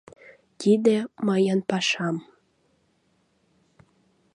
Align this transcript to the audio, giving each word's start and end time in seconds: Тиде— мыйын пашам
Тиде— 0.59 0.95
мыйын 1.27 1.59
пашам 1.69 2.15